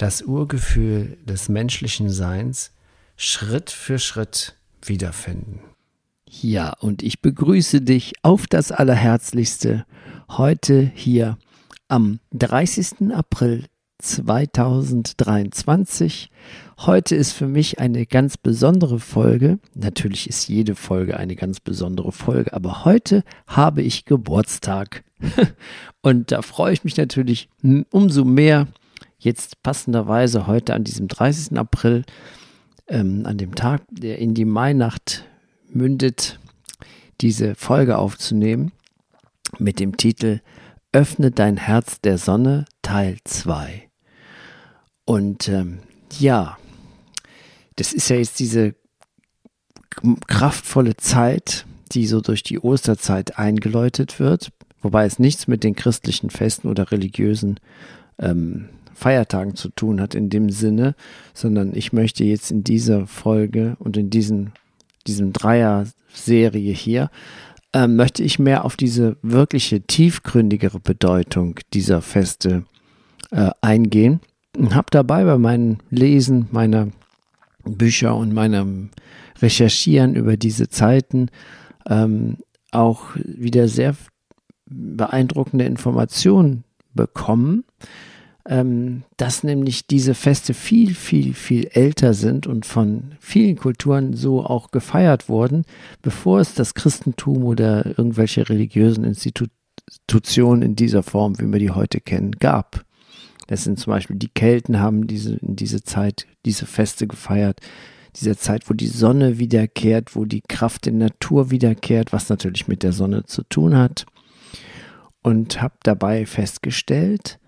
das 0.00 0.22
Urgefühl 0.22 1.18
des 1.26 1.50
menschlichen 1.50 2.08
Seins 2.08 2.72
Schritt 3.16 3.68
für 3.70 3.98
Schritt 3.98 4.56
wiederfinden. 4.82 5.60
Ja, 6.26 6.72
und 6.80 7.02
ich 7.02 7.20
begrüße 7.20 7.82
dich 7.82 8.14
auf 8.22 8.46
das 8.46 8.72
Allerherzlichste 8.72 9.84
heute 10.30 10.90
hier 10.94 11.36
am 11.88 12.20
30. 12.32 13.12
April 13.12 13.66
2023. 13.98 16.30
Heute 16.78 17.14
ist 17.14 17.32
für 17.32 17.46
mich 17.46 17.78
eine 17.78 18.06
ganz 18.06 18.38
besondere 18.38 19.00
Folge. 19.00 19.58
Natürlich 19.74 20.30
ist 20.30 20.48
jede 20.48 20.76
Folge 20.76 21.18
eine 21.18 21.36
ganz 21.36 21.60
besondere 21.60 22.12
Folge, 22.12 22.54
aber 22.54 22.86
heute 22.86 23.22
habe 23.46 23.82
ich 23.82 24.06
Geburtstag. 24.06 25.04
Und 26.00 26.32
da 26.32 26.40
freue 26.40 26.72
ich 26.72 26.84
mich 26.84 26.96
natürlich 26.96 27.50
umso 27.90 28.24
mehr, 28.24 28.66
jetzt 29.20 29.62
passenderweise 29.62 30.46
heute 30.46 30.74
an 30.74 30.84
diesem 30.84 31.08
30. 31.08 31.58
April, 31.58 32.04
ähm, 32.88 33.24
an 33.24 33.38
dem 33.38 33.54
Tag, 33.54 33.82
der 33.90 34.18
in 34.18 34.34
die 34.34 34.44
Mainacht 34.44 35.24
mündet, 35.68 36.40
diese 37.20 37.54
Folge 37.54 37.98
aufzunehmen 37.98 38.72
mit 39.58 39.78
dem 39.78 39.96
Titel 39.96 40.40
Öffne 40.92 41.30
dein 41.30 41.56
Herz 41.56 42.00
der 42.00 42.18
Sonne 42.18 42.64
Teil 42.82 43.18
2. 43.24 43.88
Und 45.04 45.48
ähm, 45.48 45.78
ja, 46.18 46.58
das 47.76 47.92
ist 47.92 48.08
ja 48.10 48.16
jetzt 48.16 48.40
diese 48.40 48.74
kraftvolle 50.26 50.96
Zeit, 50.96 51.66
die 51.92 52.06
so 52.06 52.20
durch 52.20 52.42
die 52.42 52.58
Osterzeit 52.58 53.38
eingeläutet 53.38 54.18
wird, 54.18 54.50
wobei 54.82 55.04
es 55.04 55.18
nichts 55.18 55.46
mit 55.46 55.62
den 55.62 55.76
christlichen 55.76 56.30
Festen 56.30 56.68
oder 56.68 56.90
religiösen 56.90 57.60
ähm, 58.18 58.68
Feiertagen 59.00 59.56
zu 59.56 59.70
tun 59.70 60.00
hat 60.00 60.14
in 60.14 60.28
dem 60.28 60.50
Sinne, 60.50 60.94
sondern 61.32 61.74
ich 61.74 61.92
möchte 61.92 62.22
jetzt 62.22 62.50
in 62.50 62.62
dieser 62.62 63.06
Folge 63.06 63.76
und 63.78 63.96
in 63.96 64.10
diesen, 64.10 64.52
diesem 65.06 65.32
Dreier-Serie 65.32 66.72
hier, 66.72 67.10
äh, 67.72 67.86
möchte 67.86 68.22
ich 68.22 68.38
mehr 68.38 68.64
auf 68.64 68.76
diese 68.76 69.16
wirkliche 69.22 69.80
tiefgründigere 69.80 70.80
Bedeutung 70.80 71.58
dieser 71.72 72.02
Feste 72.02 72.64
äh, 73.30 73.50
eingehen 73.62 74.20
und 74.58 74.74
habe 74.74 74.88
dabei 74.90 75.24
bei 75.24 75.38
meinem 75.38 75.78
Lesen 75.88 76.48
meiner 76.50 76.88
Bücher 77.64 78.14
und 78.16 78.34
meinem 78.34 78.90
Recherchieren 79.40 80.14
über 80.14 80.36
diese 80.36 80.68
Zeiten 80.68 81.28
ähm, 81.88 82.36
auch 82.70 83.04
wieder 83.14 83.66
sehr 83.68 83.94
beeindruckende 84.66 85.64
Informationen 85.64 86.64
bekommen, 86.94 87.64
ähm, 88.48 89.02
dass 89.16 89.44
nämlich 89.44 89.86
diese 89.86 90.14
Feste 90.14 90.54
viel, 90.54 90.94
viel, 90.94 91.34
viel 91.34 91.66
älter 91.72 92.14
sind 92.14 92.46
und 92.46 92.66
von 92.66 93.14
vielen 93.20 93.56
Kulturen 93.56 94.14
so 94.14 94.44
auch 94.44 94.70
gefeiert 94.70 95.28
wurden, 95.28 95.64
bevor 96.02 96.40
es 96.40 96.54
das 96.54 96.74
Christentum 96.74 97.44
oder 97.44 97.86
irgendwelche 97.98 98.48
religiösen 98.48 99.04
Institutionen 99.04 100.62
in 100.62 100.76
dieser 100.76 101.02
Form, 101.02 101.38
wie 101.38 101.52
wir 101.52 101.58
die 101.58 101.70
heute 101.70 102.00
kennen, 102.00 102.32
gab. 102.32 102.84
Das 103.46 103.64
sind 103.64 103.78
zum 103.78 103.92
Beispiel 103.92 104.16
die 104.16 104.28
Kelten 104.28 104.78
haben 104.78 105.06
diese, 105.06 105.34
in 105.34 105.56
diese 105.56 105.82
Zeit 105.82 106.26
diese 106.46 106.66
Feste 106.66 107.06
gefeiert, 107.06 107.60
dieser 108.16 108.36
Zeit, 108.36 108.70
wo 108.70 108.74
die 108.74 108.86
Sonne 108.86 109.38
wiederkehrt, 109.38 110.16
wo 110.16 110.24
die 110.24 110.42
Kraft 110.42 110.86
der 110.86 110.92
Natur 110.92 111.50
wiederkehrt, 111.50 112.12
was 112.12 112.28
natürlich 112.28 112.68
mit 112.68 112.82
der 112.82 112.92
Sonne 112.92 113.24
zu 113.24 113.42
tun 113.42 113.76
hat. 113.76 114.06
Und 115.22 115.60
habe 115.60 115.74
dabei 115.82 116.26
festgestellt, 116.26 117.38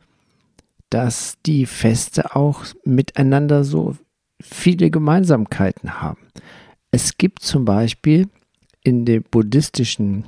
dass 0.93 1.39
die 1.47 1.65
Feste 1.65 2.37
auch 2.37 2.67
miteinander 2.85 3.65
so 3.65 3.97
viele 4.43 4.91
Gemeinsamkeiten 4.91 6.03
haben. 6.03 6.21
Es 6.91 7.17
gibt 7.17 7.43
zum 7.43 7.65
Beispiel 7.65 8.29
in 8.85 9.07
der 9.07 9.21
buddhistischen 9.21 10.25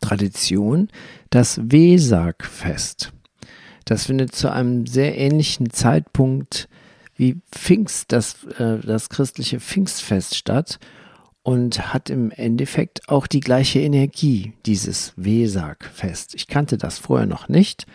Tradition 0.00 0.88
das 1.30 1.60
Vesak-Fest. 1.62 3.12
Das 3.84 4.06
findet 4.06 4.34
zu 4.34 4.50
einem 4.50 4.86
sehr 4.86 5.16
ähnlichen 5.16 5.70
Zeitpunkt 5.70 6.68
wie 7.14 7.40
Pfingst, 7.52 8.10
das, 8.10 8.42
äh, 8.58 8.78
das 8.78 9.08
christliche 9.08 9.60
Pfingstfest 9.60 10.34
statt 10.34 10.80
und 11.42 11.92
hat 11.92 12.10
im 12.10 12.32
Endeffekt 12.32 13.08
auch 13.08 13.28
die 13.28 13.40
gleiche 13.40 13.78
Energie, 13.78 14.54
dieses 14.66 15.12
Vesak-Fest. 15.16 16.34
Ich 16.34 16.48
kannte 16.48 16.76
das 16.76 16.98
vorher 16.98 17.26
noch 17.26 17.48
nicht 17.48 17.86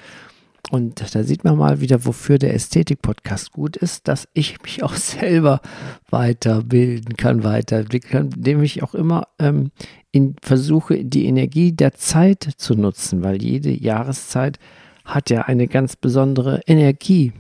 und 0.72 1.16
da 1.16 1.24
sieht 1.24 1.44
man 1.44 1.58
mal 1.58 1.80
wieder, 1.80 2.06
wofür 2.06 2.40
der 2.40 2.54
Ästhetik-Podcast 2.54 3.52
gut 3.52 3.78
ist, 3.78 4.08
dass 4.08 4.28
ich 4.34 4.62
mich 4.64 4.84
auch 4.84 4.94
selber 4.96 5.62
weiterbilden 6.10 7.16
kann, 7.18 7.44
weiterentwickeln 7.44 8.12
kann, 8.12 8.32
indem 8.38 8.64
ich 8.64 8.84
auch 8.84 8.96
immer 8.96 9.28
ähm, 9.40 9.72
in, 10.12 10.36
versuche, 10.42 11.04
die 11.06 11.26
Energie 11.26 11.72
der 11.72 11.94
Zeit 11.94 12.50
zu 12.58 12.74
nutzen, 12.76 13.24
weil 13.24 13.42
jede 13.42 13.72
Jahreszeit 13.72 14.60
hat 15.04 15.30
ja 15.30 15.44
eine 15.44 15.68
ganz 15.68 15.96
besondere 15.96 16.62
Energie. 16.66 17.32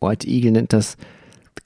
White 0.00 0.28
Eagle 0.28 0.52
nennt 0.52 0.72
das 0.72 0.96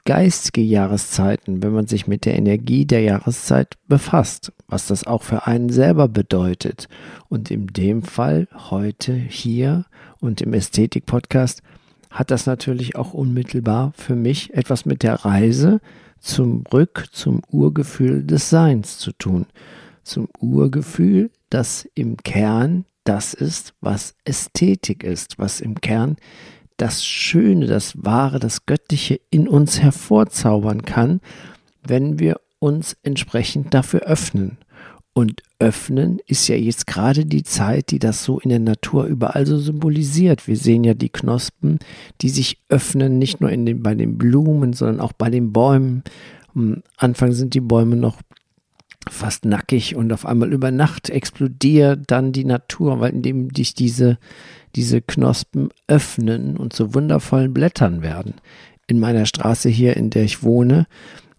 geistige 0.04 0.62
Jahreszeiten, 0.62 1.62
wenn 1.62 1.72
man 1.72 1.86
sich 1.86 2.06
mit 2.06 2.24
der 2.24 2.36
Energie 2.36 2.86
der 2.86 3.02
Jahreszeit 3.02 3.76
befasst, 3.86 4.52
was 4.66 4.86
das 4.86 5.06
auch 5.06 5.22
für 5.22 5.46
einen 5.46 5.68
selber 5.68 6.08
bedeutet. 6.08 6.88
Und 7.28 7.50
in 7.50 7.66
dem 7.66 8.02
Fall 8.02 8.48
heute 8.70 9.12
hier 9.12 9.84
und 10.22 10.40
im 10.40 10.54
Ästhetik-Podcast 10.54 11.62
hat 12.10 12.30
das 12.30 12.46
natürlich 12.46 12.96
auch 12.96 13.12
unmittelbar 13.12 13.92
für 13.96 14.14
mich 14.14 14.54
etwas 14.54 14.86
mit 14.86 15.02
der 15.02 15.24
Reise 15.24 15.80
zurück 16.20 17.06
zum 17.10 17.42
Urgefühl 17.50 18.24
des 18.24 18.48
Seins 18.48 18.98
zu 18.98 19.12
tun. 19.12 19.46
Zum 20.04 20.28
Urgefühl, 20.38 21.30
das 21.50 21.88
im 21.94 22.16
Kern 22.16 22.84
das 23.04 23.34
ist, 23.34 23.74
was 23.80 24.14
Ästhetik 24.24 25.02
ist, 25.02 25.38
was 25.38 25.60
im 25.60 25.80
Kern 25.80 26.16
das 26.76 27.04
Schöne, 27.04 27.66
das 27.66 27.94
Wahre, 27.96 28.38
das 28.38 28.66
Göttliche 28.66 29.20
in 29.30 29.48
uns 29.48 29.80
hervorzaubern 29.80 30.82
kann, 30.82 31.20
wenn 31.82 32.18
wir 32.18 32.40
uns 32.58 32.96
entsprechend 33.02 33.74
dafür 33.74 34.02
öffnen. 34.02 34.58
Und 35.14 35.42
öffnen 35.62 36.18
ist 36.26 36.48
ja 36.48 36.56
jetzt 36.56 36.88
gerade 36.88 37.24
die 37.24 37.44
Zeit, 37.44 37.92
die 37.92 38.00
das 38.00 38.24
so 38.24 38.40
in 38.40 38.50
der 38.50 38.58
Natur 38.58 39.04
überall 39.04 39.46
so 39.46 39.58
symbolisiert. 39.58 40.48
Wir 40.48 40.56
sehen 40.56 40.82
ja 40.82 40.92
die 40.92 41.08
Knospen, 41.08 41.78
die 42.20 42.30
sich 42.30 42.58
öffnen, 42.68 43.18
nicht 43.18 43.40
nur 43.40 43.50
in 43.50 43.64
den, 43.64 43.80
bei 43.80 43.94
den 43.94 44.18
Blumen, 44.18 44.72
sondern 44.72 44.98
auch 44.98 45.12
bei 45.12 45.30
den 45.30 45.52
Bäumen. 45.52 46.02
Am 46.56 46.82
Anfang 46.96 47.30
sind 47.30 47.54
die 47.54 47.60
Bäume 47.60 47.94
noch 47.94 48.18
fast 49.08 49.44
nackig 49.44 49.94
und 49.94 50.12
auf 50.12 50.26
einmal 50.26 50.52
über 50.52 50.72
Nacht 50.72 51.10
explodiert 51.10 52.00
dann 52.08 52.32
die 52.32 52.44
Natur, 52.44 52.98
weil 52.98 53.12
indem 53.12 53.54
sich 53.54 53.74
diese, 53.74 54.18
diese 54.74 55.00
Knospen 55.00 55.68
öffnen 55.86 56.56
und 56.56 56.72
zu 56.72 56.92
wundervollen 56.92 57.54
Blättern 57.54 58.02
werden. 58.02 58.34
In 58.88 58.98
meiner 58.98 59.26
Straße 59.26 59.68
hier, 59.68 59.96
in 59.96 60.10
der 60.10 60.24
ich 60.24 60.42
wohne, 60.42 60.88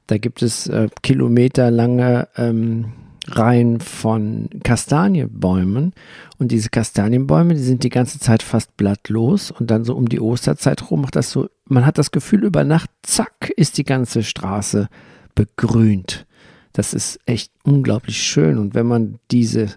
da 0.08 0.18
gibt 0.18 0.42
es 0.42 0.68
äh, 0.68 0.88
kilometerlange 1.02 2.30
ähm, 2.38 2.94
Reihen 3.28 3.80
von 3.80 4.50
Kastanienbäumen. 4.64 5.94
Und 6.38 6.52
diese 6.52 6.70
Kastanienbäume, 6.70 7.54
die 7.54 7.62
sind 7.62 7.84
die 7.84 7.90
ganze 7.90 8.20
Zeit 8.20 8.44
fast 8.44 8.76
blattlos. 8.78 9.52
Und 9.52 9.72
dann 9.72 9.86
so 9.86 9.96
um 9.96 10.10
die 10.10 10.20
Osterzeit 10.20 10.90
rum 10.92 11.02
macht 11.02 11.16
das 11.16 11.32
so, 11.32 11.48
man 11.66 11.86
hat 11.86 11.98
das 11.98 12.12
Gefühl, 12.12 12.44
über 12.44 12.64
Nacht, 12.64 12.90
zack, 13.04 13.50
ist 13.56 13.78
die 13.78 13.86
ganze 13.86 14.24
Straße 14.24 14.90
begrünt. 15.36 16.26
Das 16.74 16.94
ist 16.94 17.20
echt 17.26 17.52
unglaublich 17.64 18.22
schön. 18.22 18.58
Und 18.58 18.76
wenn 18.76 18.88
man 18.88 19.20
diese, 19.32 19.70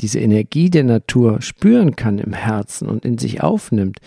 diese 0.00 0.20
Energie 0.20 0.70
der 0.70 0.84
Natur 0.84 1.42
spüren 1.42 1.96
kann 1.96 2.18
im 2.18 2.32
Herzen 2.32 2.88
und 2.88 3.04
in 3.04 3.18
sich 3.18 3.42
aufnimmt, 3.42 3.98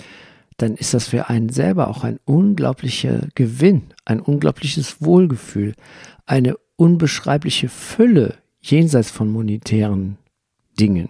dann 0.58 0.76
ist 0.76 0.94
das 0.94 1.10
für 1.10 1.30
einen 1.30 1.50
selber 1.50 1.88
auch 1.88 2.04
ein 2.04 2.20
unglaublicher 2.26 3.28
Gewinn, 3.36 3.84
ein 4.06 4.20
unglaubliches 4.20 5.02
Wohlgefühl, 5.02 5.74
eine 6.26 6.56
unbeschreibliche 6.78 7.70
Fülle 7.70 8.36
jenseits 8.70 9.12
von 9.12 9.30
monetären 9.30 10.18
Dingen, 10.80 11.10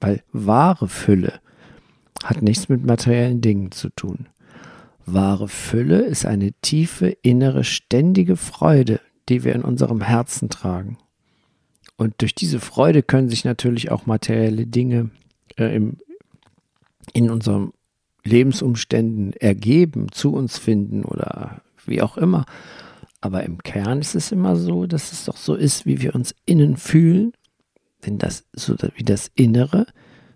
weil 0.00 0.22
wahre 0.32 0.88
Fülle 0.88 1.40
hat 2.24 2.42
nichts 2.42 2.68
mit 2.68 2.84
materiellen 2.84 3.40
Dingen 3.40 3.72
zu 3.72 3.90
tun. 3.90 4.28
Wahre 5.04 5.48
Fülle 5.48 6.02
ist 6.02 6.24
eine 6.24 6.52
tiefe, 6.62 7.08
innere, 7.08 7.64
ständige 7.64 8.36
Freude, 8.36 9.00
die 9.28 9.44
wir 9.44 9.54
in 9.54 9.62
unserem 9.62 10.00
Herzen 10.00 10.48
tragen. 10.48 10.98
Und 11.96 12.14
durch 12.20 12.34
diese 12.34 12.60
Freude 12.60 13.02
können 13.02 13.28
sich 13.28 13.44
natürlich 13.44 13.90
auch 13.90 14.06
materielle 14.06 14.66
Dinge 14.66 15.10
äh, 15.56 15.74
im, 15.74 15.98
in 17.12 17.30
unseren 17.30 17.72
Lebensumständen 18.24 19.32
ergeben, 19.34 20.10
zu 20.12 20.32
uns 20.32 20.58
finden 20.58 21.04
oder 21.04 21.62
wie 21.84 22.02
auch 22.02 22.16
immer. 22.16 22.46
Aber 23.22 23.44
im 23.44 23.62
Kern 23.62 24.00
ist 24.00 24.14
es 24.14 24.32
immer 24.32 24.56
so, 24.56 24.86
dass 24.86 25.12
es 25.12 25.24
doch 25.24 25.36
so 25.36 25.54
ist, 25.54 25.86
wie 25.86 26.02
wir 26.02 26.14
uns 26.14 26.34
innen 26.44 26.76
fühlen. 26.76 27.32
Denn 28.04 28.18
das, 28.18 28.44
so 28.52 28.76
wie 28.96 29.04
das 29.04 29.30
Innere, 29.36 29.86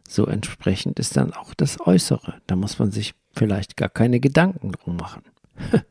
so 0.09 0.25
entsprechend 0.27 1.01
ist 1.01 1.17
dann 1.17 1.33
auch 1.35 1.53
das 1.53 1.81
Äußere. 1.85 2.35
Da 2.47 2.55
muss 2.55 2.79
man 2.79 2.93
sich 2.93 3.15
vielleicht 3.35 3.77
gar 3.77 3.89
keine 3.89 4.21
Gedanken 4.21 4.71
drum 4.71 4.97
machen. 4.97 5.23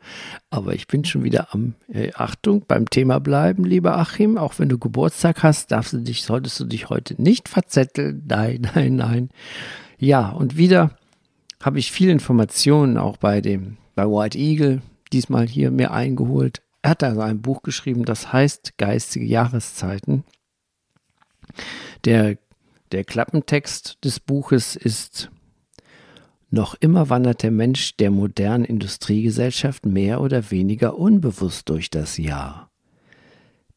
Aber 0.49 0.73
ich 0.73 0.87
bin 0.87 1.03
schon 1.03 1.23
wieder 1.25 1.53
am 1.53 1.73
äh, 1.91 2.11
Achtung 2.13 2.63
beim 2.65 2.89
Thema 2.89 3.19
bleiben, 3.19 3.65
lieber 3.65 3.97
Achim. 3.97 4.37
Auch 4.37 4.57
wenn 4.57 4.69
du 4.69 4.77
Geburtstag 4.77 5.43
hast, 5.43 5.71
darfst 5.71 5.91
du 5.91 5.97
dich, 5.97 6.23
solltest 6.23 6.59
du 6.61 6.65
dich 6.65 6.89
heute 6.89 7.21
nicht 7.21 7.49
verzetteln. 7.49 8.23
Nein, 8.25 8.69
nein, 8.75 8.95
nein. 8.95 9.29
Ja, 9.97 10.29
und 10.29 10.55
wieder 10.55 10.91
habe 11.61 11.79
ich 11.79 11.91
viele 11.91 12.13
Informationen 12.13 12.97
auch 12.97 13.17
bei 13.17 13.41
dem, 13.41 13.77
bei 13.95 14.05
White 14.05 14.37
Eagle, 14.37 14.81
diesmal 15.11 15.47
hier 15.47 15.71
mir 15.71 15.91
eingeholt. 15.91 16.61
Er 16.85 16.91
hat 16.91 17.01
da 17.01 17.17
ein 17.17 17.41
Buch 17.41 17.63
geschrieben, 17.63 18.05
das 18.05 18.31
heißt 18.31 18.77
Geistige 18.77 19.25
Jahreszeiten. 19.25 20.23
Der, 22.03 22.37
der 22.91 23.03
Klappentext 23.03 23.97
des 24.03 24.19
Buches 24.19 24.75
ist 24.75 25.31
noch 26.51 26.75
immer 26.75 27.09
wandert 27.09 27.41
der 27.41 27.49
Mensch 27.49 27.97
der 27.97 28.11
modernen 28.11 28.65
Industriegesellschaft 28.65 29.87
mehr 29.87 30.21
oder 30.21 30.51
weniger 30.51 30.95
unbewusst 30.95 31.69
durch 31.69 31.89
das 31.89 32.17
Jahr. 32.17 32.69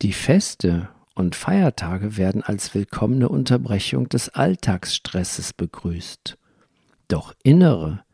Die 0.03 0.13
Feste 0.13 0.91
und 1.15 1.35
Feiertage 1.35 2.19
werden 2.19 2.43
als 2.43 2.75
willkommene 2.75 3.31
Unterbrechung 3.31 4.11
des 4.11 4.29
Alltagsstresses 4.29 5.55
begrüßt. 5.55 6.37
Doch 7.09 7.33
innere, 7.43 8.05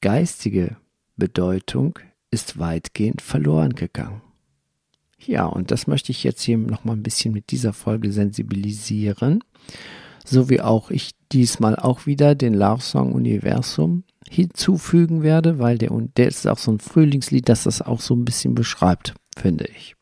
geistige 0.00 0.78
Bedeutung 1.18 1.98
ist 2.32 2.58
weitgehend 2.58 3.22
verloren 3.22 3.74
gegangen. 3.74 4.22
Ja, 5.24 5.46
und 5.46 5.70
das 5.70 5.86
möchte 5.86 6.10
ich 6.10 6.24
jetzt 6.24 6.42
hier 6.42 6.58
noch 6.58 6.84
mal 6.84 6.94
ein 6.94 7.04
bisschen 7.04 7.32
mit 7.32 7.52
dieser 7.52 7.72
Folge 7.72 8.10
sensibilisieren 8.10 9.44
so 10.24 10.48
wie 10.48 10.60
auch 10.60 10.90
ich 10.90 11.12
diesmal 11.32 11.76
auch 11.76 12.06
wieder 12.06 12.34
den 12.34 12.54
Love 12.54 12.82
Song 12.82 13.12
Universum 13.12 14.04
hinzufügen 14.28 15.22
werde, 15.22 15.58
weil 15.58 15.78
der, 15.78 15.90
und 15.92 16.16
der 16.16 16.28
ist 16.28 16.46
auch 16.46 16.58
so 16.58 16.72
ein 16.72 16.80
Frühlingslied, 16.80 17.48
das 17.48 17.64
das 17.64 17.82
auch 17.82 18.00
so 18.00 18.14
ein 18.14 18.24
bisschen 18.24 18.54
beschreibt, 18.54 19.14
finde 19.36 19.66
ich. 19.66 19.94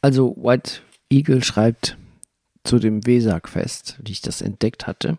Also 0.00 0.36
White 0.36 0.80
Eagle 1.10 1.42
schreibt 1.42 1.96
zu 2.64 2.78
dem 2.78 3.06
Wesak-Fest, 3.06 3.98
wie 4.04 4.12
ich 4.12 4.20
das 4.20 4.40
entdeckt 4.40 4.86
hatte, 4.86 5.18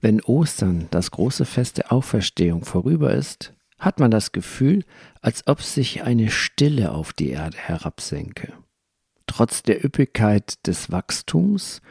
wenn 0.00 0.20
Ostern, 0.22 0.88
das 0.90 1.10
große 1.10 1.44
Fest 1.44 1.78
der 1.78 1.92
Auferstehung, 1.92 2.64
vorüber 2.64 3.12
ist, 3.12 3.52
hat 3.84 4.00
man 4.00 4.10
das 4.10 4.32
Gefühl, 4.32 4.84
als 5.20 5.46
ob 5.46 5.62
sich 5.62 6.02
eine 6.02 6.30
Stille 6.30 6.92
auf 6.92 7.12
die 7.12 7.30
Erde 7.30 7.56
herabsenke. 7.56 8.52
Trotz 9.26 9.62
der 9.62 9.84
Üppigkeit 9.84 10.66
des 10.66 10.90
Wachstums 10.90 11.82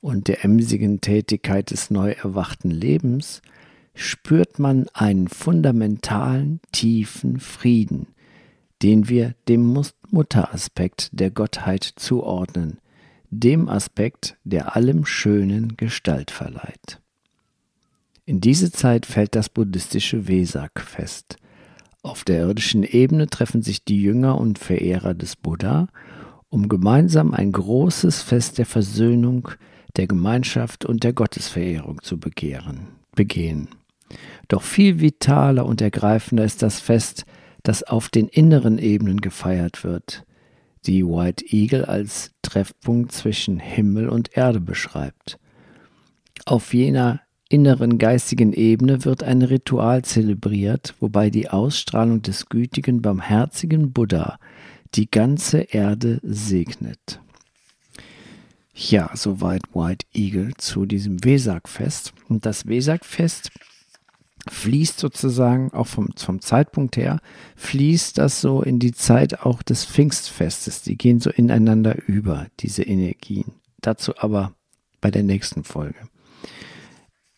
und 0.00 0.28
der 0.28 0.44
emsigen 0.44 1.00
Tätigkeit 1.00 1.70
des 1.70 1.90
neu 1.90 2.12
erwachten 2.12 2.70
Lebens 2.70 3.42
spürt 3.94 4.58
man 4.58 4.86
einen 4.92 5.28
fundamentalen, 5.28 6.60
tiefen 6.72 7.40
Frieden, 7.40 8.06
den 8.82 9.08
wir 9.08 9.34
dem 9.48 9.82
Mutteraspekt 10.10 11.10
der 11.12 11.30
Gottheit 11.30 11.82
zuordnen, 11.96 12.78
dem 13.30 13.68
Aspekt, 13.68 14.36
der 14.44 14.76
allem 14.76 15.04
Schönen 15.04 15.76
Gestalt 15.76 16.30
verleiht. 16.30 17.00
In 18.28 18.42
diese 18.42 18.70
Zeit 18.70 19.06
fällt 19.06 19.34
das 19.34 19.48
buddhistische 19.48 20.28
Vesak 20.28 20.82
fest. 20.82 21.38
Auf 22.02 22.24
der 22.24 22.40
irdischen 22.40 22.82
Ebene 22.82 23.26
treffen 23.26 23.62
sich 23.62 23.86
die 23.86 24.02
Jünger 24.02 24.38
und 24.38 24.58
Verehrer 24.58 25.14
des 25.14 25.34
Buddha, 25.34 25.88
um 26.50 26.68
gemeinsam 26.68 27.32
ein 27.32 27.52
großes 27.52 28.20
Fest 28.20 28.58
der 28.58 28.66
Versöhnung, 28.66 29.48
der 29.96 30.08
Gemeinschaft 30.08 30.84
und 30.84 31.04
der 31.04 31.14
Gottesverehrung 31.14 32.02
zu 32.02 32.20
begehren, 32.20 32.88
begehen. 33.16 33.68
Doch 34.48 34.60
viel 34.60 35.00
vitaler 35.00 35.64
und 35.64 35.80
ergreifender 35.80 36.44
ist 36.44 36.60
das 36.60 36.80
Fest, 36.80 37.24
das 37.62 37.82
auf 37.82 38.10
den 38.10 38.28
inneren 38.28 38.76
Ebenen 38.76 39.22
gefeiert 39.22 39.84
wird, 39.84 40.26
die 40.84 41.02
White 41.02 41.46
Eagle 41.48 41.86
als 41.86 42.32
Treffpunkt 42.42 43.10
zwischen 43.10 43.58
Himmel 43.58 44.10
und 44.10 44.36
Erde 44.36 44.60
beschreibt. 44.60 45.38
Auf 46.44 46.74
jener 46.74 47.22
inneren 47.48 47.98
geistigen 47.98 48.52
Ebene 48.52 49.04
wird 49.04 49.22
ein 49.22 49.42
Ritual 49.42 50.02
zelebriert, 50.04 50.94
wobei 51.00 51.30
die 51.30 51.48
Ausstrahlung 51.48 52.22
des 52.22 52.48
gütigen, 52.48 53.02
barmherzigen 53.02 53.92
Buddha 53.92 54.38
die 54.94 55.10
ganze 55.10 55.60
Erde 55.60 56.20
segnet. 56.22 57.20
Ja, 58.74 59.10
soweit 59.14 59.62
White 59.74 60.06
Eagle 60.12 60.54
zu 60.56 60.86
diesem 60.86 61.24
Wesak-Fest. 61.24 62.12
Und 62.28 62.46
das 62.46 62.66
Wesak-Fest 62.66 63.50
fließt 64.48 64.98
sozusagen 64.98 65.72
auch 65.72 65.88
vom, 65.88 66.10
vom 66.16 66.40
Zeitpunkt 66.40 66.96
her, 66.96 67.20
fließt 67.56 68.18
das 68.18 68.40
so 68.40 68.62
in 68.62 68.78
die 68.78 68.92
Zeit 68.92 69.40
auch 69.40 69.62
des 69.62 69.84
Pfingstfestes. 69.84 70.82
Die 70.82 70.96
gehen 70.96 71.18
so 71.18 71.30
ineinander 71.30 71.96
über, 72.06 72.46
diese 72.60 72.82
Energien. 72.84 73.52
Dazu 73.80 74.16
aber 74.16 74.52
bei 75.00 75.10
der 75.10 75.24
nächsten 75.24 75.64
Folge. 75.64 76.08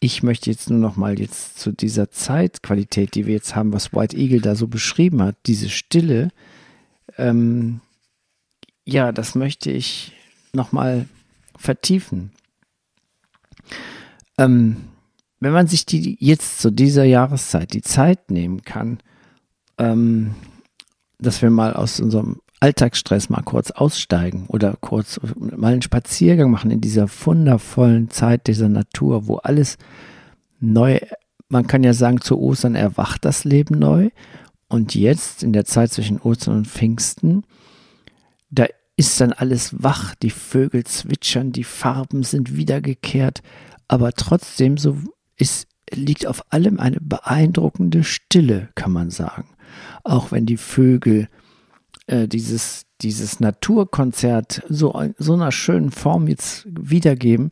Ich 0.00 0.22
möchte 0.22 0.50
jetzt 0.50 0.70
nur 0.70 0.78
noch 0.78 0.96
mal 0.96 1.20
jetzt 1.20 1.58
zu 1.58 1.72
dieser 1.72 2.10
Zeitqualität, 2.10 3.14
die 3.14 3.26
wir 3.26 3.34
jetzt 3.34 3.54
haben, 3.54 3.72
was 3.74 3.92
White 3.92 4.16
Eagle 4.16 4.40
da 4.40 4.54
so 4.54 4.66
beschrieben 4.66 5.22
hat, 5.22 5.36
diese 5.46 5.68
Stille, 5.68 6.30
ähm, 7.18 7.80
ja, 8.84 9.12
das 9.12 9.34
möchte 9.34 9.70
ich 9.70 10.12
noch 10.54 10.72
mal 10.72 11.06
vertiefen. 11.56 12.32
Ähm, 14.38 14.76
wenn 15.38 15.52
man 15.52 15.66
sich 15.66 15.84
die 15.84 16.16
jetzt 16.18 16.60
zu 16.60 16.70
dieser 16.70 17.04
Jahreszeit 17.04 17.72
die 17.74 17.82
Zeit 17.82 18.30
nehmen 18.30 18.62
kann, 18.62 19.00
ähm, 19.78 20.34
dass 21.18 21.42
wir 21.42 21.50
mal 21.50 21.74
aus 21.74 22.00
unserem 22.00 22.40
Alltagsstress 22.60 23.30
mal 23.30 23.42
kurz 23.42 23.70
aussteigen 23.70 24.44
oder 24.48 24.76
kurz 24.80 25.18
mal 25.56 25.72
einen 25.72 25.82
Spaziergang 25.82 26.50
machen 26.50 26.70
in 26.70 26.82
dieser 26.82 27.08
wundervollen 27.08 28.10
Zeit 28.10 28.46
dieser 28.46 28.68
Natur, 28.68 29.26
wo 29.26 29.36
alles 29.36 29.78
neu, 30.60 31.00
man 31.48 31.66
kann 31.66 31.82
ja 31.82 31.94
sagen, 31.94 32.20
zu 32.20 32.38
Ostern 32.38 32.74
erwacht 32.74 33.24
das 33.24 33.44
Leben 33.44 33.78
neu. 33.78 34.10
Und 34.68 34.94
jetzt 34.94 35.42
in 35.42 35.52
der 35.52 35.64
Zeit 35.64 35.90
zwischen 35.90 36.20
Ostern 36.20 36.58
und 36.58 36.68
Pfingsten, 36.68 37.44
da 38.50 38.66
ist 38.96 39.20
dann 39.20 39.32
alles 39.32 39.82
wach, 39.82 40.14
die 40.14 40.30
Vögel 40.30 40.84
zwitschern, 40.84 41.52
die 41.52 41.64
Farben 41.64 42.22
sind 42.22 42.56
wiedergekehrt, 42.56 43.42
aber 43.88 44.12
trotzdem 44.12 44.76
so 44.76 44.98
ist, 45.36 45.66
liegt 45.90 46.26
auf 46.26 46.52
allem 46.52 46.78
eine 46.78 46.98
beeindruckende 47.00 48.04
Stille, 48.04 48.68
kann 48.74 48.92
man 48.92 49.10
sagen. 49.10 49.48
Auch 50.04 50.30
wenn 50.30 50.44
die 50.44 50.58
Vögel 50.58 51.28
äh, 52.10 52.28
dieses, 52.28 52.86
dieses 53.00 53.40
Naturkonzert 53.40 54.62
so 54.68 54.92
in 54.98 55.14
so 55.18 55.34
einer 55.34 55.52
schönen 55.52 55.90
Form 55.90 56.28
jetzt 56.28 56.66
wiedergeben, 56.68 57.50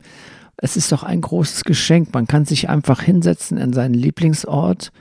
es 0.57 0.75
ist 0.75 0.91
doch 0.91 1.03
ein 1.03 1.21
großes 1.21 1.63
Geschenk. 1.63 2.13
Man 2.13 2.27
kann 2.27 2.45
sich 2.45 2.69
einfach 2.69 3.01
hinsetzen 3.01 3.57
an 3.57 3.71
seinen 3.71 3.93
Lieblingsort 3.93 4.91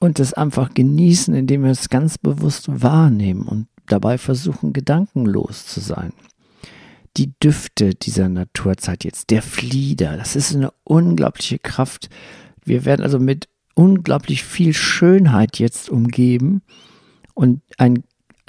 und 0.00 0.18
es 0.18 0.34
einfach 0.34 0.74
genießen, 0.74 1.32
indem 1.34 1.62
wir 1.62 1.70
es 1.70 1.88
ganz 1.88 2.18
bewusst 2.18 2.82
wahrnehmen 2.82 3.42
und 3.42 3.68
dabei 3.86 4.18
versuchen, 4.18 4.72
gedankenlos 4.72 5.66
zu 5.66 5.80
sein. 5.80 6.12
Die 7.16 7.32
Düfte 7.40 7.94
dieser 7.94 8.28
Naturzeit 8.28 9.04
jetzt, 9.04 9.30
der 9.30 9.42
Flieder, 9.42 10.16
das 10.16 10.36
ist 10.36 10.54
eine 10.54 10.72
unglaubliche 10.84 11.58
Kraft. 11.58 12.08
Wir 12.64 12.84
werden 12.84 13.02
also 13.02 13.18
mit 13.18 13.48
unglaublich 13.74 14.44
viel 14.44 14.74
Schönheit 14.74 15.58
jetzt 15.58 15.88
umgeben 15.88 16.62
und 17.34 17.62
ein, 17.78 18.02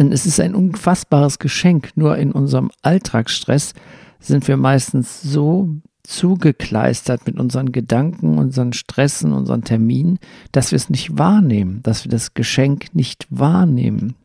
es 0.10 0.26
ist 0.26 0.40
ein 0.40 0.56
unfassbares 0.56 1.40
Geschenk. 1.40 1.92
Nur 1.96 2.18
in 2.18 2.32
unserem 2.32 2.72
Alltagsstress 2.82 3.74
sind 4.20 4.48
wir 4.48 4.58
meistens 4.58 5.22
so 5.22 5.70
zugekleistert 6.04 7.26
mit 7.28 7.40
unseren 7.40 7.72
Gedanken, 7.72 8.38
unseren 8.38 8.74
Stressen, 8.74 9.34
unseren 9.34 9.64
Terminen, 9.64 10.20
dass 10.52 10.72
wir 10.72 10.78
es 10.78 10.90
nicht 10.90 11.18
wahrnehmen, 11.18 11.82
dass 11.84 12.06
wir 12.06 12.12
das 12.12 12.34
Geschenk 12.34 12.94
nicht 12.94 13.28
wahrnehmen. 13.30 14.16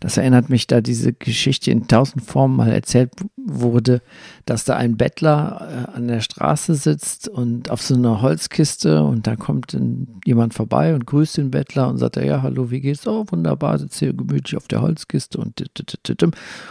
Das 0.00 0.16
erinnert 0.16 0.48
mich, 0.48 0.66
da 0.66 0.80
diese 0.80 1.12
Geschichte 1.12 1.70
in 1.70 1.86
tausend 1.86 2.24
Formen 2.24 2.56
mal 2.56 2.72
erzählt 2.72 3.12
wurde, 3.36 4.00
dass 4.46 4.64
da 4.64 4.76
ein 4.76 4.96
Bettler 4.96 5.86
äh, 5.92 5.96
an 5.96 6.08
der 6.08 6.20
Straße 6.20 6.74
sitzt 6.74 7.28
und 7.28 7.70
auf 7.70 7.82
so 7.82 7.94
einer 7.94 8.22
Holzkiste 8.22 9.02
und 9.02 9.26
da 9.26 9.36
kommt 9.36 9.76
jemand 10.24 10.54
vorbei 10.54 10.94
und 10.94 11.06
grüßt 11.06 11.36
den 11.36 11.50
Bettler 11.50 11.88
und 11.88 11.98
sagt, 11.98 12.16
ja, 12.16 12.42
hallo, 12.42 12.70
wie 12.70 12.80
geht's? 12.80 13.06
Oh, 13.06 13.26
wunderbar, 13.30 13.78
sitzt 13.78 13.98
hier 13.98 14.12
gemütlich 14.12 14.56
auf 14.56 14.68
der 14.68 14.80
Holzkiste 14.82 15.38
und 15.38 15.62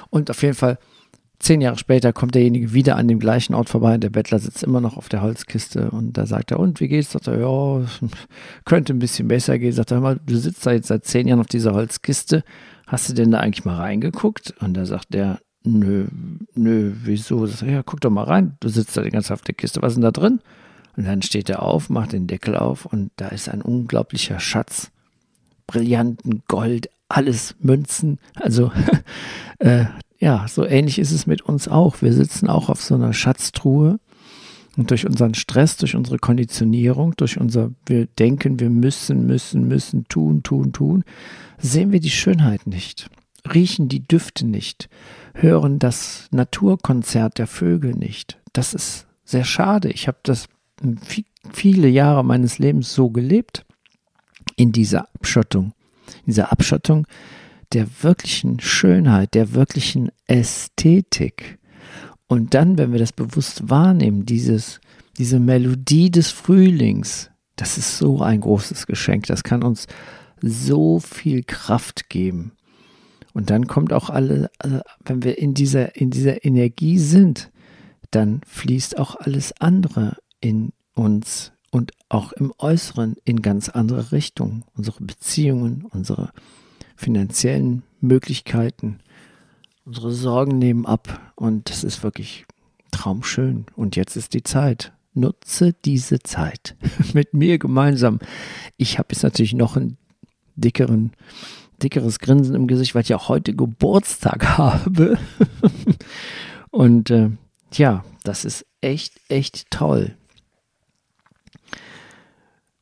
und 0.09 0.29
auf 0.29 0.41
jeden 0.41 0.55
Fall 0.55 0.77
Zehn 1.39 1.61
Jahre 1.61 1.77
später 1.77 2.11
kommt 2.11 2.35
derjenige 2.35 2.73
wieder 2.73 2.97
an 2.97 3.07
dem 3.07 3.19
gleichen 3.19 3.55
Ort 3.55 3.69
vorbei 3.69 3.97
der 3.97 4.09
Bettler 4.09 4.39
sitzt 4.39 4.61
immer 4.61 4.81
noch 4.81 4.97
auf 4.97 5.07
der 5.07 5.21
Holzkiste 5.21 5.89
und 5.89 6.17
da 6.17 6.25
sagt 6.25 6.51
er, 6.51 6.59
und 6.59 6.81
wie 6.81 6.89
geht's? 6.89 7.11
Sagt 7.11 7.27
er, 7.27 7.39
ja, 7.39 7.85
könnte 8.65 8.93
ein 8.93 8.99
bisschen 8.99 9.29
besser 9.29 9.57
gehen. 9.57 9.71
Sagt 9.71 9.91
er, 9.91 9.95
hör 9.95 10.01
mal, 10.01 10.19
du 10.25 10.35
sitzt 10.35 10.65
da 10.65 10.73
jetzt 10.73 10.87
seit 10.87 11.05
zehn 11.05 11.27
Jahren 11.27 11.39
auf 11.39 11.47
dieser 11.47 11.73
Holzkiste. 11.73 12.43
Hast 12.87 13.07
du 13.07 13.13
denn 13.13 13.31
da 13.31 13.39
eigentlich 13.39 13.63
mal 13.63 13.77
reingeguckt? 13.77 14.53
Und 14.59 14.73
da 14.73 14.85
sagt 14.85 15.13
der, 15.13 15.39
nö, 15.63 16.07
nö, 16.55 16.93
wieso? 17.03 17.45
Sagt 17.45 17.61
er, 17.61 17.71
ja, 17.71 17.83
guck 17.83 18.01
doch 18.01 18.09
mal 18.09 18.23
rein. 18.23 18.57
Du 18.59 18.67
sitzt 18.67 18.97
da 18.97 19.01
die 19.01 19.09
ganze 19.09 19.29
Zeit 19.29 19.35
auf 19.35 19.43
der 19.43 19.55
Kiste. 19.55 19.81
Was 19.81 19.93
ist 19.93 19.95
denn 19.95 20.03
da 20.03 20.11
drin? 20.11 20.41
Und 20.97 21.05
dann 21.05 21.21
steht 21.21 21.49
er 21.49 21.61
auf, 21.61 21.89
macht 21.89 22.11
den 22.11 22.27
Deckel 22.27 22.57
auf 22.57 22.85
und 22.85 23.11
da 23.15 23.29
ist 23.29 23.47
ein 23.47 23.61
unglaublicher 23.61 24.41
Schatz. 24.41 24.91
Brillanten 25.67 26.43
Gold, 26.49 26.89
alles 27.07 27.55
Münzen. 27.61 28.19
Also 28.35 28.73
äh, 29.59 29.85
ja, 30.19 30.45
so 30.47 30.65
ähnlich 30.65 30.99
ist 30.99 31.11
es 31.11 31.25
mit 31.25 31.41
uns 31.41 31.67
auch. 31.67 32.01
Wir 32.01 32.13
sitzen 32.13 32.49
auch 32.49 32.69
auf 32.69 32.81
so 32.81 32.95
einer 32.95 33.13
Schatztruhe 33.13 33.99
und 34.77 34.91
durch 34.91 35.05
unseren 35.05 35.33
Stress, 35.33 35.77
durch 35.77 35.95
unsere 35.95 36.19
Konditionierung, 36.19 37.15
durch 37.15 37.39
unser, 37.39 37.71
wir 37.85 38.05
denken, 38.05 38.59
wir 38.59 38.69
müssen, 38.69 39.25
müssen, 39.25 39.67
müssen, 39.67 40.05
tun, 40.07 40.43
tun, 40.43 40.73
tun, 40.73 41.03
sehen 41.57 41.91
wir 41.91 41.99
die 41.99 42.09
Schönheit 42.09 42.67
nicht, 42.67 43.09
riechen 43.53 43.87
die 43.87 44.05
Düfte 44.05 44.45
nicht, 44.45 44.89
hören 45.33 45.79
das 45.79 46.27
Naturkonzert 46.31 47.37
der 47.37 47.47
Vögel 47.47 47.93
nicht. 47.93 48.39
Das 48.53 48.73
ist 48.73 49.07
sehr 49.23 49.45
schade. 49.45 49.89
Ich 49.89 50.07
habe 50.07 50.19
das 50.23 50.47
viele 51.51 51.87
Jahre 51.87 52.23
meines 52.23 52.59
Lebens 52.59 52.93
so 52.93 53.09
gelebt, 53.09 53.65
in 54.55 54.71
dieser 54.73 55.07
Abschottung. 55.15 55.73
In 56.25 56.27
dieser 56.27 56.51
Abschottung 56.51 57.07
der 57.73 57.87
wirklichen 58.01 58.59
Schönheit, 58.59 59.33
der 59.33 59.53
wirklichen 59.53 60.11
Ästhetik. 60.27 61.59
Und 62.27 62.53
dann, 62.53 62.77
wenn 62.77 62.91
wir 62.91 62.99
das 62.99 63.13
bewusst 63.13 63.69
wahrnehmen, 63.69 64.25
dieses, 64.25 64.79
diese 65.17 65.39
Melodie 65.39 66.11
des 66.11 66.31
Frühlings, 66.31 67.29
das 67.55 67.77
ist 67.77 67.97
so 67.97 68.21
ein 68.21 68.41
großes 68.41 68.87
Geschenk. 68.87 69.25
Das 69.25 69.43
kann 69.43 69.63
uns 69.63 69.87
so 70.41 70.99
viel 70.99 71.43
Kraft 71.43 72.09
geben. 72.09 72.53
Und 73.33 73.49
dann 73.49 73.67
kommt 73.67 73.93
auch 73.93 74.09
alle, 74.09 74.49
äh, 74.59 74.79
wenn 75.05 75.23
wir 75.23 75.37
in 75.37 75.53
dieser, 75.53 75.95
in 75.95 76.09
dieser 76.09 76.45
Energie 76.45 76.97
sind, 76.97 77.51
dann 78.11 78.41
fließt 78.47 78.97
auch 78.97 79.15
alles 79.15 79.53
andere 79.59 80.17
in 80.39 80.71
uns 80.95 81.51
und 81.71 81.91
auch 82.09 82.31
im 82.33 82.53
Äußeren 82.57 83.15
in 83.25 83.41
ganz 83.41 83.69
andere 83.69 84.11
Richtungen. 84.11 84.63
Unsere 84.73 85.03
Beziehungen, 85.03 85.85
unsere 85.89 86.31
finanziellen 86.99 87.83
Möglichkeiten. 88.01 88.99
Unsere 89.85 90.11
Sorgen 90.11 90.59
nehmen 90.59 90.85
ab 90.85 91.31
und 91.35 91.69
das 91.69 91.83
ist 91.83 92.03
wirklich 92.03 92.45
traumschön. 92.91 93.65
Und 93.75 93.95
jetzt 93.95 94.17
ist 94.17 94.33
die 94.33 94.43
Zeit. 94.43 94.91
Nutze 95.13 95.73
diese 95.85 96.19
Zeit 96.19 96.75
mit 97.13 97.33
mir 97.33 97.57
gemeinsam. 97.57 98.19
Ich 98.77 98.99
habe 98.99 99.07
jetzt 99.11 99.23
natürlich 99.23 99.53
noch 99.53 99.77
ein 99.77 99.97
dickeren, 100.55 101.13
dickeres 101.81 102.19
Grinsen 102.19 102.53
im 102.53 102.67
Gesicht, 102.67 102.93
weil 102.93 103.03
ich 103.03 103.09
ja 103.09 103.27
heute 103.29 103.55
Geburtstag 103.55 104.45
habe. 104.57 105.17
und 106.69 107.09
äh, 107.09 107.31
ja, 107.73 108.03
das 108.23 108.43
ist 108.43 108.65
echt, 108.81 109.21
echt 109.29 109.71
toll. 109.71 110.15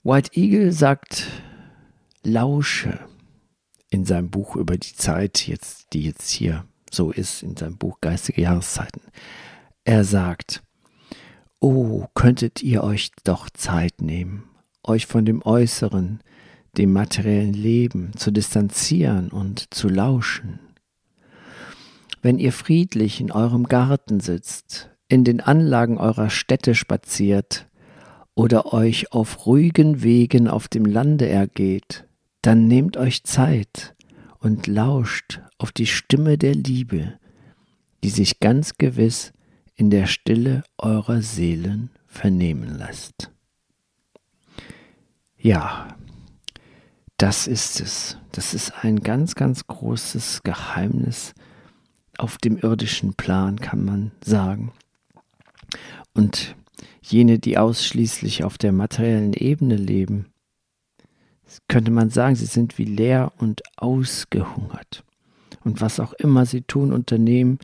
White 0.03 0.31
Eagle 0.33 0.71
sagt, 0.71 1.27
lausche 2.23 2.99
in 3.89 4.05
seinem 4.05 4.29
Buch 4.29 4.55
über 4.55 4.77
die 4.77 4.93
Zeit, 4.93 5.47
jetzt, 5.47 5.93
die 5.93 6.03
jetzt 6.03 6.29
hier 6.29 6.65
so 6.91 7.11
ist, 7.11 7.43
in 7.43 7.55
seinem 7.55 7.77
Buch 7.77 7.99
Geistige 8.01 8.41
Jahreszeiten. 8.41 9.01
Er 9.83 10.03
sagt, 10.03 10.63
Oh, 11.59 12.05
könntet 12.13 12.61
ihr 12.61 12.83
euch 12.83 13.11
doch 13.23 13.49
Zeit 13.49 14.01
nehmen, 14.01 14.43
euch 14.83 15.07
von 15.07 15.25
dem 15.25 15.41
Äußeren, 15.41 16.19
dem 16.77 16.93
materiellen 16.93 17.53
Leben 17.53 18.11
zu 18.15 18.29
distanzieren 18.29 19.29
und 19.29 19.73
zu 19.73 19.89
lauschen. 19.89 20.59
Wenn 22.21 22.37
ihr 22.37 22.51
friedlich 22.51 23.19
in 23.21 23.31
eurem 23.31 23.63
Garten 23.63 24.19
sitzt, 24.19 24.91
in 25.07 25.23
den 25.23 25.39
Anlagen 25.39 25.97
eurer 25.97 26.29
Städte 26.29 26.75
spaziert 26.75 27.67
oder 28.35 28.73
euch 28.73 29.11
auf 29.11 29.45
ruhigen 29.47 30.03
Wegen 30.03 30.47
auf 30.47 30.67
dem 30.67 30.85
Lande 30.85 31.27
ergeht, 31.27 32.06
dann 32.41 32.67
nehmt 32.67 32.97
euch 32.97 33.23
Zeit 33.23 33.95
und 34.39 34.67
lauscht 34.67 35.41
auf 35.57 35.71
die 35.71 35.87
Stimme 35.87 36.37
der 36.37 36.53
Liebe, 36.53 37.19
die 38.03 38.09
sich 38.09 38.39
ganz 38.39 38.77
gewiss 38.77 39.33
in 39.75 39.89
der 39.89 40.07
Stille 40.07 40.63
eurer 40.77 41.21
Seelen 41.21 41.89
vernehmen 42.07 42.77
lässt. 42.77 43.31
Ja, 45.37 45.95
das 47.17 47.47
ist 47.47 47.79
es. 47.81 48.17
Das 48.31 48.53
ist 48.53 48.83
ein 48.83 49.01
ganz, 49.01 49.35
ganz 49.35 49.65
großes 49.65 50.43
Geheimnis 50.43 51.33
auf 52.17 52.37
dem 52.37 52.57
irdischen 52.57 53.13
Plan, 53.13 53.59
kann 53.59 53.85
man 53.85 54.11
sagen. 54.23 54.71
Und 56.13 56.55
jene, 57.01 57.39
die 57.39 57.57
ausschließlich 57.57 58.43
auf 58.43 58.57
der 58.57 58.71
materiellen 58.71 59.33
Ebene 59.33 59.75
leben, 59.75 60.27
könnte 61.67 61.91
man 61.91 62.09
sagen, 62.09 62.35
sie 62.35 62.45
sind 62.45 62.77
wie 62.77 62.85
leer 62.85 63.31
und 63.37 63.61
ausgehungert. 63.77 65.03
Und 65.63 65.81
was 65.81 65.99
auch 65.99 66.13
immer 66.13 66.45
sie 66.45 66.61
tun, 66.61 66.93
unternehmen, 66.93 67.59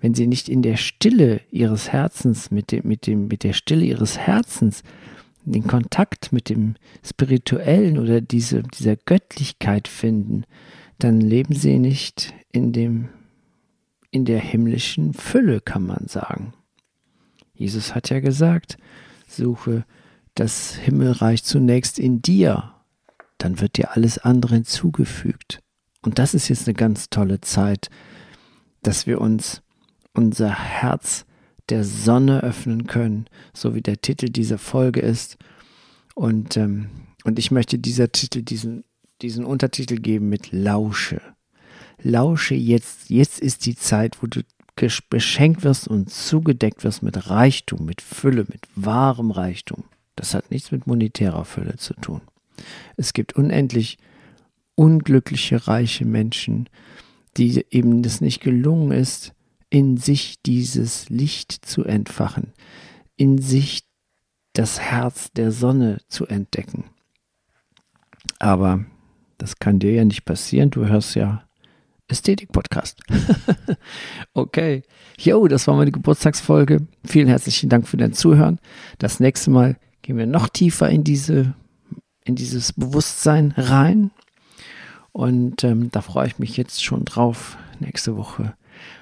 wenn 0.00 0.14
sie 0.14 0.26
nicht 0.26 0.48
in 0.48 0.62
der 0.62 0.76
Stille 0.76 1.40
ihres 1.50 1.92
Herzens, 1.92 2.50
mit, 2.50 2.72
dem, 2.72 2.86
mit, 2.86 3.06
dem, 3.06 3.28
mit 3.28 3.44
der 3.44 3.52
Stille 3.52 3.84
ihres 3.84 4.18
Herzens, 4.18 4.82
den 5.44 5.66
Kontakt 5.66 6.32
mit 6.32 6.48
dem 6.48 6.74
Spirituellen 7.04 7.98
oder 7.98 8.20
diese, 8.20 8.62
dieser 8.62 8.96
Göttlichkeit 8.96 9.88
finden, 9.88 10.44
dann 10.98 11.20
leben 11.20 11.54
sie 11.54 11.78
nicht 11.78 12.34
in, 12.52 12.72
dem, 12.72 13.08
in 14.10 14.24
der 14.24 14.40
himmlischen 14.40 15.14
Fülle, 15.14 15.60
kann 15.60 15.86
man 15.86 16.06
sagen. 16.08 16.52
Jesus 17.54 17.94
hat 17.94 18.10
ja 18.10 18.20
gesagt, 18.20 18.78
suche 19.26 19.84
das 20.34 20.74
Himmelreich 20.74 21.44
zunächst 21.44 21.98
in 21.98 22.22
dir 22.22 22.74
dann 23.42 23.60
wird 23.60 23.76
dir 23.76 23.96
alles 23.96 24.18
andere 24.18 24.54
hinzugefügt. 24.54 25.60
Und 26.02 26.18
das 26.18 26.34
ist 26.34 26.48
jetzt 26.48 26.66
eine 26.66 26.74
ganz 26.74 27.10
tolle 27.10 27.40
Zeit, 27.40 27.90
dass 28.82 29.06
wir 29.06 29.20
uns 29.20 29.62
unser 30.14 30.50
Herz 30.50 31.26
der 31.68 31.84
Sonne 31.84 32.42
öffnen 32.42 32.86
können, 32.86 33.26
so 33.52 33.74
wie 33.74 33.82
der 33.82 34.00
Titel 34.00 34.28
dieser 34.30 34.58
Folge 34.58 35.00
ist. 35.00 35.36
Und, 36.14 36.56
ähm, 36.56 36.90
und 37.24 37.38
ich 37.38 37.50
möchte 37.50 37.78
dieser 37.78 38.12
Titel, 38.12 38.42
diesen, 38.42 38.84
diesen 39.22 39.44
Untertitel 39.44 39.96
geben 39.96 40.28
mit 40.28 40.52
Lausche. 40.52 41.20
Lausche 42.02 42.54
jetzt, 42.54 43.10
jetzt 43.10 43.40
ist 43.40 43.66
die 43.66 43.76
Zeit, 43.76 44.22
wo 44.22 44.26
du 44.26 44.42
beschenkt 45.10 45.62
wirst 45.62 45.88
und 45.88 46.10
zugedeckt 46.10 46.84
wirst 46.84 47.02
mit 47.02 47.28
Reichtum, 47.28 47.84
mit 47.84 48.00
Fülle, 48.00 48.46
mit 48.48 48.62
wahrem 48.74 49.30
Reichtum. 49.30 49.84
Das 50.16 50.34
hat 50.34 50.50
nichts 50.50 50.72
mit 50.72 50.86
monetärer 50.86 51.44
Fülle 51.44 51.76
zu 51.76 51.92
tun. 51.94 52.22
Es 52.96 53.12
gibt 53.12 53.34
unendlich 53.34 53.98
unglückliche, 54.74 55.66
reiche 55.66 56.04
Menschen, 56.04 56.68
die 57.36 57.64
eben 57.70 58.02
das 58.02 58.20
nicht 58.20 58.40
gelungen 58.40 58.92
ist, 58.92 59.32
in 59.68 59.96
sich 59.96 60.42
dieses 60.42 61.08
Licht 61.08 61.52
zu 61.52 61.84
entfachen, 61.84 62.52
in 63.16 63.38
sich 63.38 63.82
das 64.52 64.80
Herz 64.80 65.30
der 65.32 65.52
Sonne 65.52 65.98
zu 66.08 66.26
entdecken. 66.26 66.84
Aber 68.38 68.84
das 69.38 69.58
kann 69.58 69.78
dir 69.78 69.92
ja 69.92 70.04
nicht 70.04 70.24
passieren, 70.24 70.70
du 70.70 70.86
hörst 70.86 71.14
ja 71.14 71.44
Ästhetik-Podcast. 72.08 73.00
okay. 74.34 74.82
Jo, 75.18 75.46
das 75.46 75.66
war 75.66 75.76
meine 75.76 75.92
Geburtstagsfolge. 75.92 76.86
Vielen 77.04 77.28
herzlichen 77.28 77.68
Dank 77.68 77.86
für 77.86 77.96
dein 77.96 78.12
Zuhören. 78.12 78.58
Das 78.98 79.20
nächste 79.20 79.50
Mal 79.50 79.76
gehen 80.02 80.16
wir 80.16 80.26
noch 80.26 80.48
tiefer 80.48 80.90
in 80.90 81.04
diese 81.04 81.54
in 82.24 82.36
dieses 82.36 82.72
Bewusstsein 82.72 83.54
rein. 83.56 84.10
Und 85.12 85.64
ähm, 85.64 85.90
da 85.90 86.00
freue 86.00 86.28
ich 86.28 86.38
mich 86.38 86.56
jetzt 86.56 86.84
schon 86.84 87.04
drauf 87.04 87.56
nächste 87.80 88.16
Woche. 88.16 88.54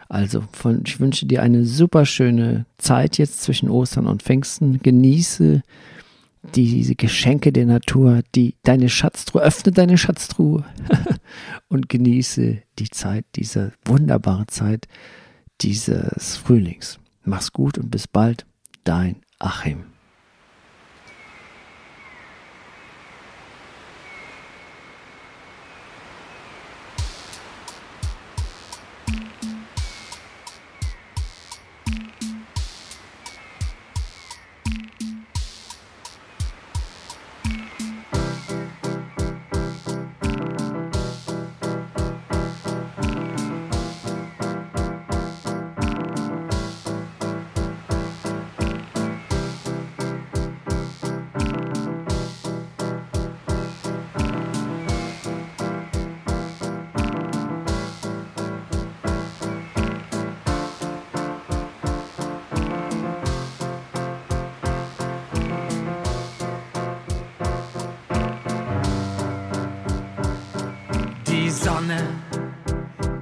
Also 0.09 0.43
von, 0.53 0.83
ich 0.87 1.01
wünsche 1.01 1.27
dir 1.27 1.43
eine 1.43 1.65
super 1.67 2.07
schöne 2.07 2.65
Zeit 2.79 3.19
jetzt 3.19 3.43
zwischen 3.43 3.69
Ostern 3.69 4.07
und 4.07 4.23
Pfingsten. 4.23 4.81
Genieße 4.83 5.63
diese 6.55 6.95
Geschenke 6.95 7.53
der 7.53 7.67
Natur, 7.67 8.23
die 8.35 8.55
deine 8.63 8.89
Schatztruhe, 8.89 9.43
öffne 9.43 9.73
deine 9.73 9.99
Schatztruhe 9.99 10.65
und 11.69 11.89
genieße 11.89 12.63
die 12.79 12.91
Zeit, 12.91 13.27
diese 13.37 13.73
wunderbare 13.85 14.47
Zeit 14.47 14.87
dieses 15.61 16.37
Frühlings. 16.37 16.99
Mach's 17.25 17.53
gut 17.53 17.77
und 17.77 17.91
bis 17.91 18.07
bald, 18.07 18.47
dein 18.85 19.17
Achim. 19.39 19.98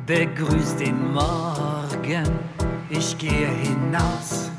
Begrüßt 0.06 0.80
den 0.80 1.12
Morgen. 1.12 2.24
Ich 2.88 3.18
gehe 3.18 3.48
hinaus 3.48 4.50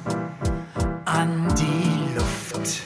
an 1.06 1.48
die 1.58 2.14
Luft. 2.16 2.84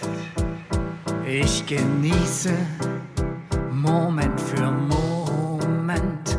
Ich 1.25 1.65
genieße 1.65 2.53
Moment 3.71 4.39
für 4.39 4.69
Moment 4.69 6.37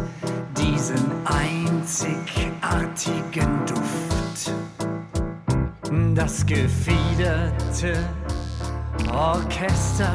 diesen 0.56 1.10
einzigartigen 1.24 3.66
Duft. 3.66 4.54
Das 6.14 6.46
gefiederte 6.46 7.98
Orchester 9.12 10.14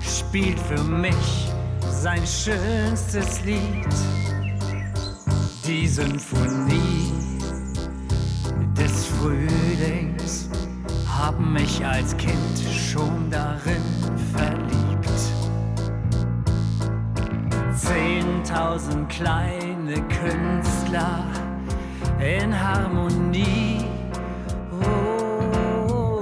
spielt 0.00 0.60
für 0.60 0.84
mich 0.84 1.50
sein 1.90 2.24
schönstes 2.24 3.42
Lied. 3.44 3.84
Die 5.66 5.88
Symphonie 5.88 7.12
des 8.78 9.06
Frühlings 9.06 10.48
haben 11.08 11.54
mich 11.54 11.84
als 11.84 12.16
Kind 12.16 12.38
schon 12.72 13.28
darin 13.32 13.82
verliebt. 14.32 15.10
Zehntausend 17.74 19.08
kleine 19.08 19.94
Künstler 20.06 21.24
in 22.20 22.54
Harmonie. 22.56 23.84
Oh, 24.84 26.20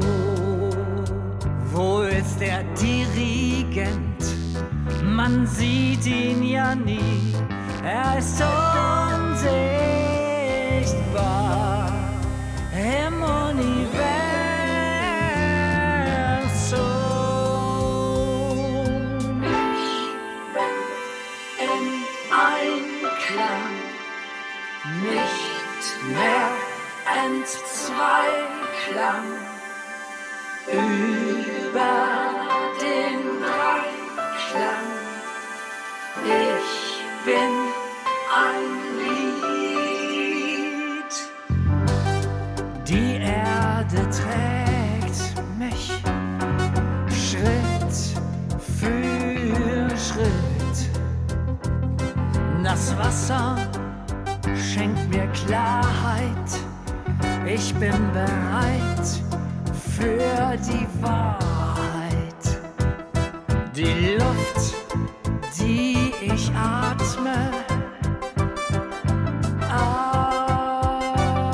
wo 1.70 2.00
ist 2.00 2.40
der 2.40 2.64
Dirigent? 2.80 4.24
Man 5.04 5.46
sieht 5.46 6.06
ihn 6.06 6.42
ja 6.42 6.74
nie, 6.74 7.34
er 7.84 8.18
ist 8.18 8.38
unsichtbar 10.84 11.90
im 12.72 13.22
Universum. 13.22 13.98
Im 21.58 22.04
Einklang, 22.30 23.74
nicht 25.02 25.84
mehr 26.12 26.48
Entzweiklang 27.24 29.26
über 30.72 32.13
Wasser 52.98 53.56
schenkt 54.56 55.08
mir 55.10 55.26
Klarheit. 55.28 56.50
Ich 57.46 57.74
bin 57.74 58.12
bereit 58.12 59.06
für 59.96 60.56
die 60.58 60.86
Wahrheit. 61.02 62.44
Die 63.74 64.16
Luft, 64.18 64.74
die 65.58 66.12
ich 66.22 66.50
atme, 66.54 67.50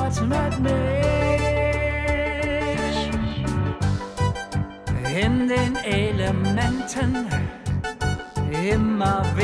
atmet 0.07 0.61
mich 0.61 0.71
in 5.23 5.49
den 5.49 5.77
Elementen 5.77 7.27
immer 8.51 9.25
weniger 9.37 9.40